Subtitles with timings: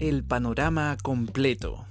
[0.00, 1.86] El panorama completo.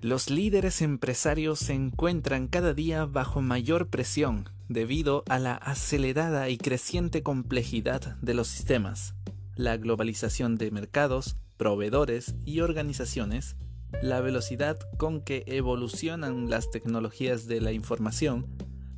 [0.00, 6.56] Los líderes empresarios se encuentran cada día bajo mayor presión debido a la acelerada y
[6.56, 9.16] creciente complejidad de los sistemas,
[9.56, 13.56] la globalización de mercados, proveedores y organizaciones,
[14.02, 18.46] la velocidad con que evolucionan las tecnologías de la información,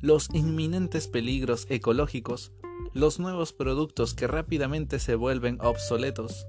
[0.01, 2.51] los inminentes peligros ecológicos,
[2.93, 6.45] los nuevos productos que rápidamente se vuelven obsoletos.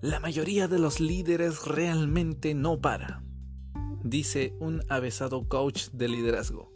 [0.00, 3.24] La mayoría de los líderes realmente no para,
[4.04, 6.70] dice un avesado coach de liderazgo.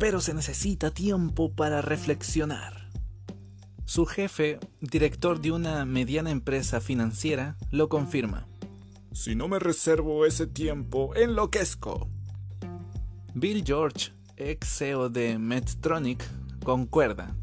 [0.00, 2.90] Pero se necesita tiempo para reflexionar.
[3.84, 8.48] Su jefe, director de una mediana empresa financiera, lo confirma.
[9.12, 12.10] Si no me reservo ese tiempo, enloquezco.
[13.34, 16.24] Bill George, ex CEO de Medtronic,
[16.64, 17.36] concuerda.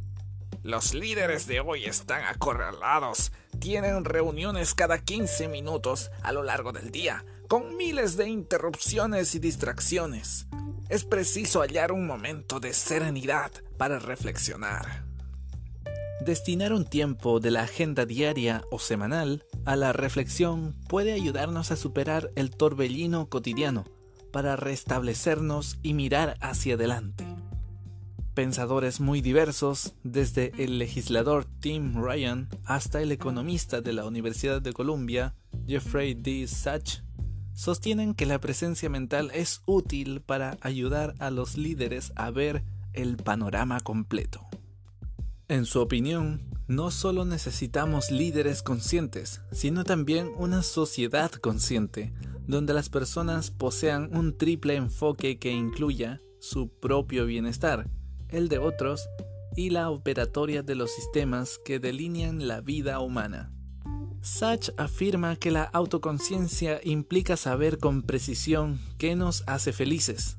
[0.64, 3.32] Los líderes de hoy están acorralados.
[3.60, 9.40] Tienen reuniones cada 15 minutos a lo largo del día, con miles de interrupciones y
[9.40, 10.48] distracciones.
[10.90, 15.06] Es preciso hallar un momento de serenidad para reflexionar.
[16.22, 21.76] Destinar un tiempo de la agenda diaria o semanal a la reflexión puede ayudarnos a
[21.76, 23.86] superar el torbellino cotidiano
[24.32, 27.25] para restablecernos y mirar hacia adelante.
[28.36, 34.74] Pensadores muy diversos, desde el legislador Tim Ryan hasta el economista de la Universidad de
[34.74, 36.46] Columbia, Jeffrey D.
[36.46, 37.06] Sachs,
[37.54, 43.16] sostienen que la presencia mental es útil para ayudar a los líderes a ver el
[43.16, 44.42] panorama completo.
[45.48, 52.14] En su opinión, no solo necesitamos líderes conscientes, sino también una sociedad consciente,
[52.48, 57.88] donde las personas posean un triple enfoque que incluya su propio bienestar,
[58.36, 59.08] el de otros
[59.56, 63.52] y la operatoria de los sistemas que delinean la vida humana.
[64.22, 70.38] Sachs afirma que la autoconciencia implica saber con precisión qué nos hace felices,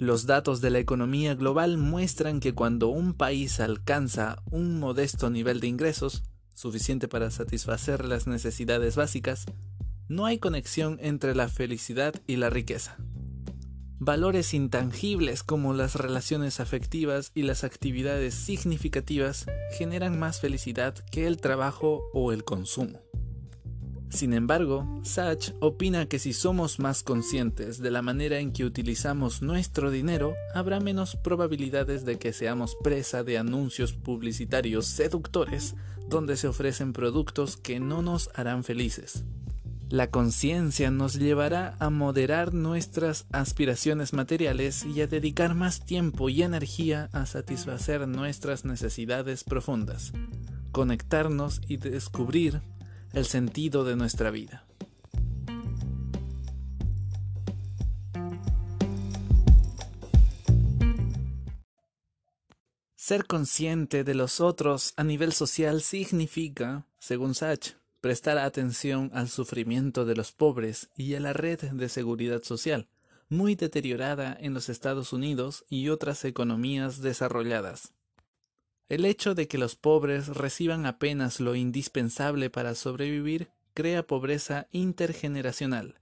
[0.00, 5.60] los datos de la economía global muestran que cuando un país alcanza un modesto nivel
[5.60, 6.22] de ingresos,
[6.54, 9.44] suficiente para satisfacer las necesidades básicas,
[10.08, 12.96] no hay conexión entre la felicidad y la riqueza.
[14.02, 21.36] Valores intangibles como las relaciones afectivas y las actividades significativas generan más felicidad que el
[21.36, 23.02] trabajo o el consumo.
[24.08, 29.42] Sin embargo, Sachs opina que si somos más conscientes de la manera en que utilizamos
[29.42, 35.74] nuestro dinero, habrá menos probabilidades de que seamos presa de anuncios publicitarios seductores
[36.08, 39.26] donde se ofrecen productos que no nos harán felices.
[39.90, 46.44] La conciencia nos llevará a moderar nuestras aspiraciones materiales y a dedicar más tiempo y
[46.44, 50.12] energía a satisfacer nuestras necesidades profundas,
[50.70, 52.62] conectarnos y descubrir
[53.14, 54.64] el sentido de nuestra vida.
[62.94, 70.04] Ser consciente de los otros a nivel social significa, según Sachs, prestar atención al sufrimiento
[70.04, 72.88] de los pobres y a la red de seguridad social,
[73.28, 77.92] muy deteriorada en los Estados Unidos y otras economías desarrolladas.
[78.88, 86.00] El hecho de que los pobres reciban apenas lo indispensable para sobrevivir crea pobreza intergeneracional.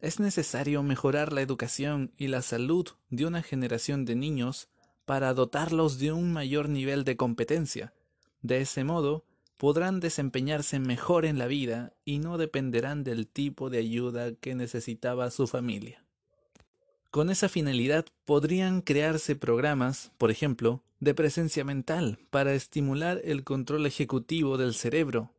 [0.00, 4.68] Es necesario mejorar la educación y la salud de una generación de niños
[5.06, 7.94] para dotarlos de un mayor nivel de competencia.
[8.42, 9.24] De ese modo,
[9.56, 15.30] podrán desempeñarse mejor en la vida y no dependerán del tipo de ayuda que necesitaba
[15.30, 16.04] su familia.
[17.10, 23.86] Con esa finalidad podrían crearse programas, por ejemplo, de presencia mental para estimular el control
[23.86, 25.32] ejecutivo del cerebro.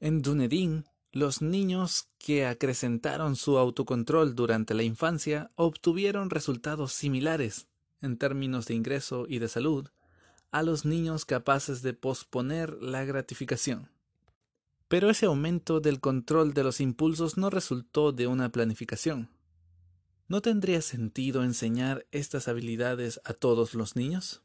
[0.00, 7.66] En Dunedin, los niños que acrecentaron su autocontrol durante la infancia obtuvieron resultados similares,
[8.00, 9.88] en términos de ingreso y de salud,
[10.50, 13.90] a los niños capaces de posponer la gratificación.
[14.88, 19.30] Pero ese aumento del control de los impulsos no resultó de una planificación.
[20.28, 24.42] ¿No tendría sentido enseñar estas habilidades a todos los niños?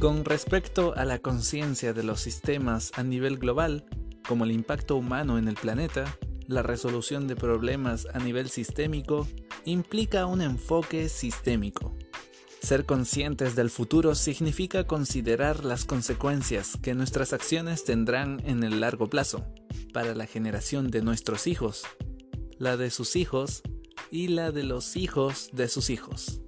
[0.00, 3.86] Con respecto a la conciencia de los sistemas a nivel global,
[4.26, 6.18] como el impacto humano en el planeta,
[6.52, 9.26] la resolución de problemas a nivel sistémico
[9.64, 11.96] implica un enfoque sistémico.
[12.62, 19.08] Ser conscientes del futuro significa considerar las consecuencias que nuestras acciones tendrán en el largo
[19.08, 19.44] plazo
[19.92, 21.82] para la generación de nuestros hijos,
[22.58, 23.62] la de sus hijos
[24.10, 26.41] y la de los hijos de sus hijos.